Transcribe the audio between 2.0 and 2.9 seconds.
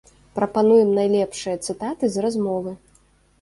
з размовы.